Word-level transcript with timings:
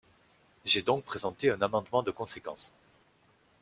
J’ai 0.65 0.81
donc 0.81 1.03
présenté 1.03 1.51
un 1.51 1.61
amendement 1.61 2.01
de 2.01 2.09
conséquence. 2.09 2.73